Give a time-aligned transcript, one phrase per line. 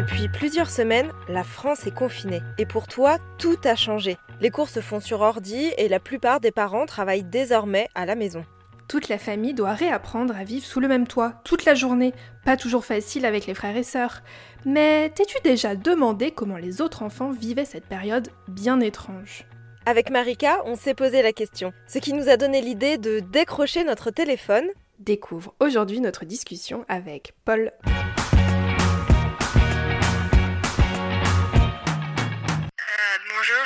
[0.00, 2.40] Depuis plusieurs semaines, la France est confinée.
[2.56, 4.16] Et pour toi, tout a changé.
[4.40, 8.14] Les cours se font sur ordi et la plupart des parents travaillent désormais à la
[8.14, 8.42] maison.
[8.88, 12.14] Toute la famille doit réapprendre à vivre sous le même toit, toute la journée.
[12.46, 14.22] Pas toujours facile avec les frères et sœurs.
[14.64, 19.44] Mais t'es-tu déjà demandé comment les autres enfants vivaient cette période bien étrange?
[19.84, 23.84] Avec Marika, on s'est posé la question, ce qui nous a donné l'idée de décrocher
[23.84, 24.64] notre téléphone.
[24.98, 27.70] Découvre aujourd'hui notre discussion avec Paul.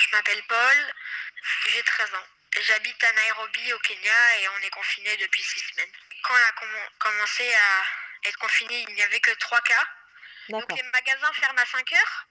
[0.04, 0.94] Je m'appelle Paul,
[1.68, 2.26] j'ai 13 ans.
[2.60, 5.90] J'habite à Nairobi au Kenya et on est confiné depuis 6 semaines.
[6.22, 9.84] Quand on a commen- commencé à être confiné, il n'y avait que 3 cas.
[10.50, 12.26] Donc les magasins ferment à 5 heures,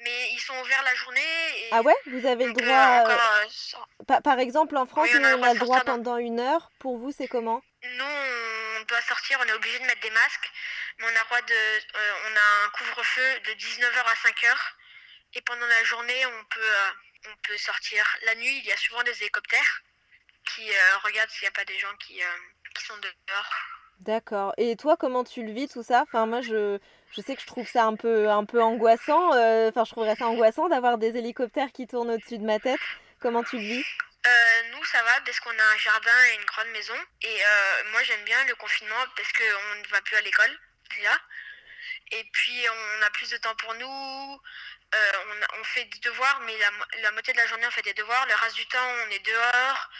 [0.00, 1.58] mais ils sont ouverts la journée.
[1.58, 1.94] Et Ah ouais?
[2.06, 2.76] Vous avez le peut droit...
[2.76, 3.32] euh, encore,
[4.00, 6.16] euh, pa- par exemple, en France, Oui, on a le on droit a le pendant
[6.18, 6.70] une heure.
[6.78, 7.62] Pour vous, c'est comment?
[7.82, 10.50] Nous, on doit sortir, on est obligé de mettre des masques,
[10.98, 14.54] mais on a, droit de, euh, on a un couvre-feu de 19h à 5h.
[15.34, 16.90] Et pendant la journée, on peut, euh,
[17.30, 18.04] on peut sortir.
[18.24, 19.82] La nuit, il y a souvent des hélicoptères
[20.54, 22.26] qui euh, regardent s'il n'y a pas des gens qui, euh,
[22.74, 23.52] qui sont dehors.
[24.00, 24.52] D'accord.
[24.58, 26.02] Et toi, comment tu le vis tout ça?
[26.02, 26.78] Enfin, moi, je,
[27.12, 29.32] je sais que je trouve ça un peu, un peu angoissant.
[29.34, 32.80] euh, Enfin, je trouverais ça angoissant d'avoir des hélicoptères qui tournent au-dessus de ma tête.
[33.20, 33.84] Comment tu le vis?
[34.26, 36.94] Euh, nous, ça va parce qu'on a un jardin et une grande maison.
[37.22, 40.58] Et euh, moi, j'aime bien le confinement parce qu'on ne va plus à l'école,
[40.96, 41.16] déjà.
[42.12, 44.40] Et puis, on a plus de temps pour nous.
[44.96, 47.94] Euh, on, fait des devoirs, mais la, la moitié de la journée, on fait des
[47.94, 48.26] devoirs.
[48.26, 49.90] Le reste du temps, on est dehors.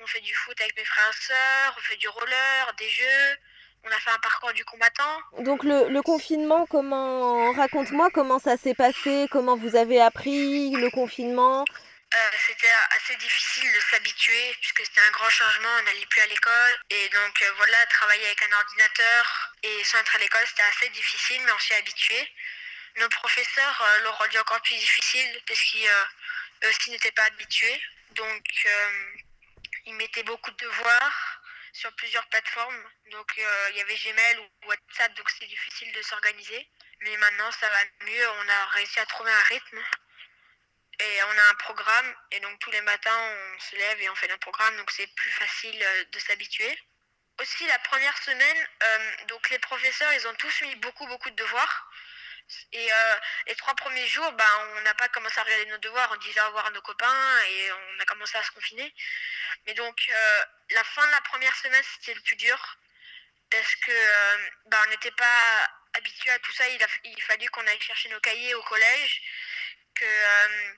[0.00, 1.74] On fait du foot avec mes frères et sœurs.
[1.78, 3.36] On fait du roller, des jeux.
[3.84, 5.18] On a fait un parcours du combattant.
[5.40, 7.52] Donc, le, le confinement, comment...
[7.52, 11.64] Raconte-moi comment ça s'est passé, comment vous avez appris le confinement.
[12.14, 16.26] Euh, c'était assez difficile de s'habituer puisque c'était un grand changement, on n'allait plus à
[16.26, 20.62] l'école et donc euh, voilà, travailler avec un ordinateur et sans être à l'école c'était
[20.62, 22.28] assez difficile mais on s'y est habitué.
[22.96, 27.82] Nos professeurs euh, l'ont rendu encore plus difficile parce qu'ils euh, aussi n'étaient pas habitués
[28.14, 29.12] donc euh,
[29.86, 31.40] ils mettaient beaucoup de devoirs
[31.72, 32.84] sur plusieurs plateformes.
[33.10, 36.68] Donc euh, il y avait Gmail ou WhatsApp donc c'est difficile de s'organiser.
[37.00, 39.82] Mais maintenant ça va mieux, on a réussi à trouver un rythme
[41.00, 44.14] et on a un programme, et donc tous les matins on se lève et on
[44.14, 46.78] fait notre programme, donc c'est plus facile de s'habituer.
[47.40, 48.68] Aussi la première semaine,
[49.26, 51.91] donc les professeurs ils ont tous mis beaucoup beaucoup de devoirs.
[52.72, 54.44] Et euh, les trois premiers jours, bah,
[54.76, 57.40] on n'a pas commencé à regarder nos devoirs, on disait au revoir à nos copains
[57.50, 58.94] et on a commencé à se confiner.
[59.66, 62.58] Mais donc euh, la fin de la première semaine c'était le plus dur
[63.50, 66.68] parce que euh, bah, on n'était pas habitué à tout ça.
[66.68, 69.22] Il a il fallu qu'on aille chercher nos cahiers au collège
[69.94, 70.72] que euh,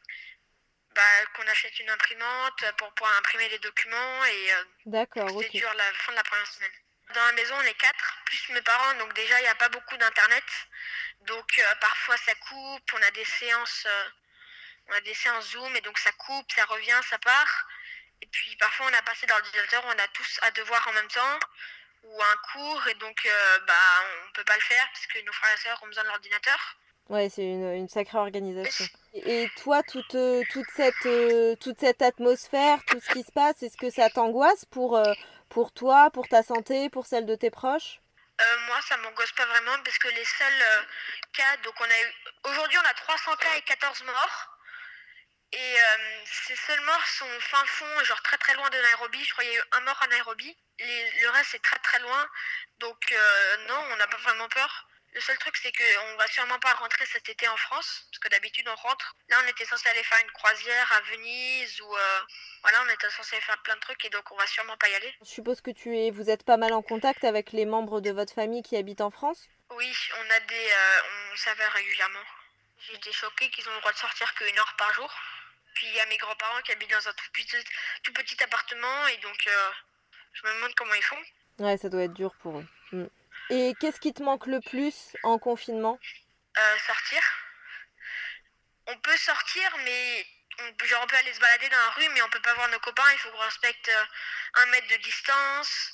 [0.94, 5.74] bah, qu'on achète une imprimante pour pouvoir imprimer les documents et euh, D'accord, c'était dur
[5.74, 6.72] la fin de la première semaine.
[7.14, 9.68] Dans la maison, on est quatre, plus mes parents, donc déjà, il n'y a pas
[9.68, 10.44] beaucoup d'internet.
[11.26, 14.04] Donc euh, parfois, ça coupe, on a des séances, euh,
[14.88, 17.66] on a des séances Zoom, et donc ça coupe, ça revient, ça part.
[18.20, 21.38] Et puis parfois, on a passé l'ordinateur, on a tous à devoir en même temps,
[22.02, 23.72] ou un cours, et donc euh, bah,
[24.26, 26.76] on peut pas le faire, parce que nos frères et sœurs ont besoin de l'ordinateur.
[27.10, 28.86] Ouais, c'est une, une sacrée organisation.
[29.12, 33.76] Et toi, toute, euh, toute, cette, toute cette atmosphère, tout ce qui se passe, est-ce
[33.76, 34.98] que ça t'angoisse pour,
[35.54, 38.00] pour toi, pour ta santé, pour celle de tes proches?
[38.40, 40.82] Euh, moi, ça m'angoisse pas vraiment parce que les seuls euh,
[41.32, 42.14] cas, donc on a eu,
[42.50, 44.50] aujourd'hui on a 300 cas et 14 morts.
[45.52, 49.24] Et euh, ces seuls morts sont fin fond, genre très très loin de Nairobi.
[49.24, 50.56] Je crois eu un mort à Nairobi.
[50.80, 52.26] Le reste c'est très très loin.
[52.80, 54.88] Donc euh, non, on n'a pas vraiment peur.
[55.14, 58.28] Le seul truc c'est qu'on va sûrement pas rentrer cet été en France, parce que
[58.28, 59.14] d'habitude on rentre.
[59.28, 62.20] Là on était censé aller faire une croisière à Venise ou euh,
[62.62, 64.94] voilà, on était censé faire plein de trucs et donc on va sûrement pas y
[64.94, 65.14] aller.
[65.22, 68.10] Je suppose que tu es, vous êtes pas mal en contact avec les membres de
[68.10, 69.48] votre famille qui habitent en France?
[69.70, 72.24] Oui, on a des, euh, on s'avère régulièrement.
[72.78, 75.12] J'ai été choquée qu'ils ont le droit de sortir qu'une heure par jour.
[75.74, 77.56] Puis il y a mes grands-parents qui habitent dans un tout petit,
[78.02, 79.70] tout petit appartement et donc euh,
[80.32, 81.22] je me demande comment ils font.
[81.58, 82.66] Ouais, ça doit être dur pour eux.
[82.92, 83.06] Mm.
[83.50, 85.98] Et qu'est-ce qui te manque le plus en confinement?
[86.56, 87.22] Euh, sortir.
[88.86, 90.26] On peut sortir, mais
[90.60, 92.54] on peut, genre on peut aller se balader dans la rue, mais on peut pas
[92.54, 93.10] voir nos copains.
[93.12, 94.04] Il faut qu'on respecte euh,
[94.54, 95.92] un mètre de distance.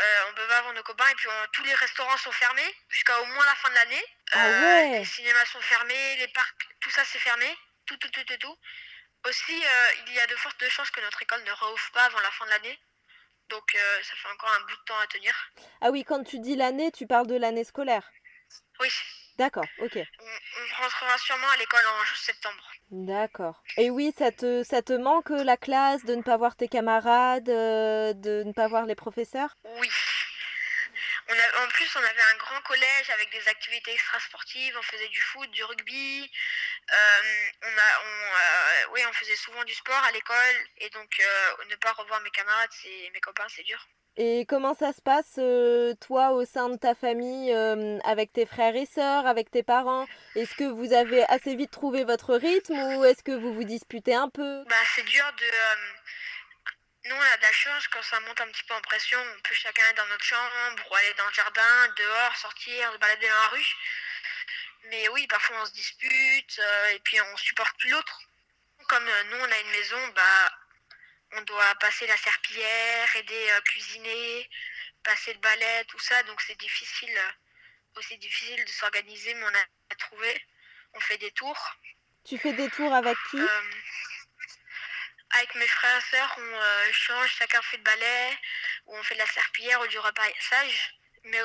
[0.00, 2.74] Euh, on peut pas voir nos copains et puis on- tous les restaurants sont fermés
[2.88, 4.04] jusqu'à au moins la fin de l'année.
[4.32, 4.98] Ah Euh, ouais.
[5.00, 7.54] Les cinémas sont fermés, les parcs, tout ça c'est fermé,
[7.86, 8.58] tout, tout, tout, tout, tout.
[9.26, 12.20] Aussi, euh, il y a de fortes chances que notre école ne rouvre pas avant
[12.20, 12.80] la fin de l'année.
[13.52, 15.34] Donc euh, ça fait encore un bout de temps à tenir.
[15.82, 18.10] Ah oui, quand tu dis l'année, tu parles de l'année scolaire.
[18.80, 18.88] Oui,
[19.36, 19.96] D'accord, ok.
[19.96, 22.70] on, on rentrera sûrement à l'école en septembre.
[22.90, 23.62] D'accord.
[23.76, 27.48] Et oui, ça te, ça te manque la classe, de ne pas voir tes camarades,
[27.48, 29.54] euh, de ne pas voir les professeurs?
[29.64, 29.88] Oui.
[31.28, 34.76] On a, en plus, on avait un grand collège avec des activités extrasportives.
[34.78, 36.30] On faisait du foot, du rugby.
[36.90, 38.21] on a, on,
[38.92, 40.68] oui, on faisait souvent du sport à l'école.
[40.78, 41.10] Et donc,
[41.68, 42.70] ne pas revoir mes camarades,
[43.12, 43.86] mes copains, c'est dur.
[44.18, 48.44] Et comment ça se passe, euh, toi, au sein de ta famille, euh, avec tes
[48.44, 50.06] frères et sœurs, avec tes parents?
[50.36, 54.14] Est-ce que vous avez assez vite trouvé votre rythme ou est-ce que vous vous disputez
[54.14, 54.64] un peu?
[54.68, 55.44] Bah, c'est dur de.
[55.44, 55.74] Euh,
[57.06, 59.18] nous, on a de la chance quand ça monte un petit peu en pression.
[59.18, 62.98] On peut chacun être dans notre chambre ou aller dans le jardin, dehors, sortir, se
[62.98, 63.74] balader dans la rue.
[64.90, 66.60] Mais oui, parfois on se dispute
[66.92, 68.20] et puis on supporte plus l'autre.
[68.92, 70.52] Comme nous, on a une maison, bah
[71.30, 74.50] on doit passer la serpillière, aider à cuisiner,
[75.02, 76.22] passer le balai, tout ça.
[76.24, 80.46] Donc c'est difficile, euh, aussi difficile de s'organiser, mais on a trouvé.
[80.92, 81.70] On fait des tours.
[82.28, 83.40] Tu fais des tours avec qui?
[83.40, 83.70] Euh,
[85.38, 88.38] Avec mes frères et sœurs, on euh, change, chacun fait le balai,
[88.84, 90.94] ou on fait de la serpillière ou du repassage.
[91.24, 91.40] Mais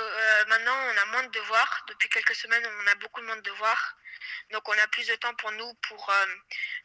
[0.47, 1.85] maintenant, on a moins de devoirs.
[1.87, 3.95] Depuis quelques semaines, on a beaucoup moins de devoirs.
[4.51, 6.11] Donc, on a plus de temps pour nous pour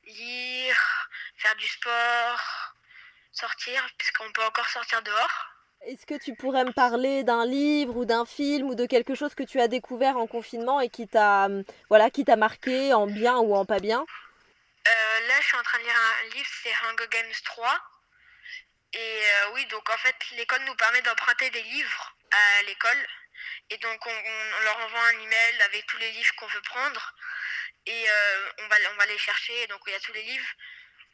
[0.04, 2.40] lire, faire du sport,
[3.32, 5.48] sortir, puisqu'on peut encore sortir dehors.
[5.86, 9.34] Est-ce que tu pourrais me parler d'un livre ou d'un film ou de quelque chose
[9.34, 11.48] que tu as découvert en confinement et qui t'a
[11.88, 14.06] voilà, qui t'a marqué en bien ou en pas bien?
[14.86, 17.80] Euh, Là, je suis en train de lire un livre, c'est Hunger Games 3.
[18.92, 23.06] Et euh, oui, donc en fait, l'école nous permet d'emprunter des livres à l'école.
[23.70, 27.14] Et donc, on, leur envoie un email avec tous les livres qu'on veut prendre.
[27.86, 29.66] Et euh, on, va, on va les chercher.
[29.68, 30.46] Donc, il y a tous les livres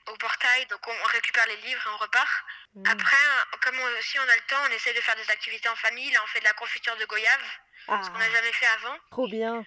[0.09, 2.45] au portail, donc on, récupère les livres et on repart.
[2.75, 2.83] Mmh.
[2.89, 3.17] Après,
[3.61, 6.11] comme on, si on a le temps, on essaie de faire des activités en famille.
[6.11, 7.45] Là, on fait de la confiture de goyave,
[7.89, 8.01] ah.
[8.03, 8.97] ce qu'on n'a jamais fait avant.
[9.11, 9.65] Trop bien.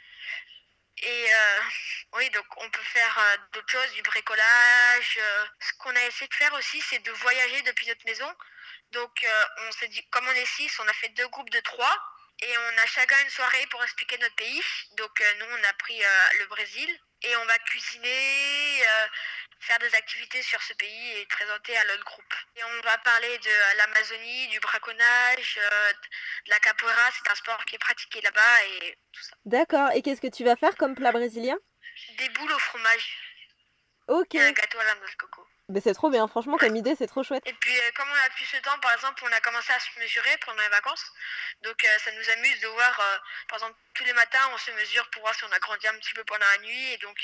[1.03, 1.59] Et euh,
[2.13, 5.19] oui, donc on peut faire euh, d'autres choses, du bricolage.
[5.19, 5.45] Euh.
[5.59, 8.31] ce qu'on a essayé de faire aussi, c'est de voyager depuis notre maison.
[8.91, 9.25] Donc
[9.67, 11.97] on s'est dit, comme on est six, on a fait deux groupes de trois.
[12.41, 14.61] Et on a chacun une soirée pour expliquer notre pays.
[14.97, 16.01] Donc nous, on a pris
[16.39, 16.89] le Brésil.
[17.23, 18.83] Et on va cuisiner,
[19.61, 22.33] faire des activités sur ce pays et présenter à l'autre groupe.
[22.55, 27.63] Et on va parler de l'Amazonie, du braconnage, euh, de la capoeira, c'est un sport
[27.65, 29.35] qui est pratiqué là-bas et tout ça.
[29.45, 31.57] D'accord, et qu'est-ce que tu vas faire comme plat brésilien?
[32.17, 33.17] Des boules au fromage.
[34.07, 34.35] Ok.
[34.35, 35.47] Et un gâteau à la noix de coco.
[35.71, 37.43] Mais c'est trop bien, franchement, comme idée, c'est trop chouette.
[37.45, 39.79] Et puis, euh, comme on a plus ce temps, par exemple, on a commencé à
[39.79, 41.05] se mesurer pendant les vacances.
[41.63, 42.95] Donc, euh, ça nous amuse de voir,
[43.47, 45.93] par exemple, tous les matins, on se mesure pour voir si on a grandi un
[45.95, 46.93] petit peu pendant la nuit.
[46.93, 47.17] Et donc,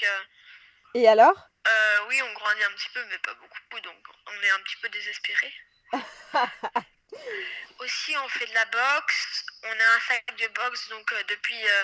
[0.94, 1.38] et alors?
[1.68, 3.98] euh, Oui, on grandit un petit peu, mais pas beaucoup, donc
[4.28, 5.54] on est un petit peu désespéré.
[7.80, 9.46] Aussi, on fait de la boxe.
[9.64, 11.84] On a un sac de boxe, donc euh, depuis, euh,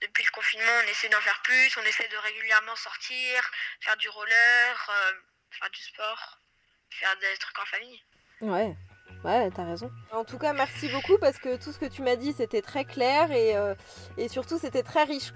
[0.00, 1.76] depuis le confinement, on essaie d'en faire plus.
[1.76, 3.50] On essaie de régulièrement sortir,
[3.80, 4.90] faire du roller,
[5.50, 6.38] faire du sport,
[6.90, 8.00] faire des trucs en famille.
[8.40, 8.76] Ouais.
[9.24, 9.90] Ouais, t'as raison.
[10.12, 12.84] En tout cas, merci beaucoup parce que tout ce que tu m'as dit, c'était très
[12.84, 13.54] clair et,
[14.16, 15.32] et surtout, c'était très riche.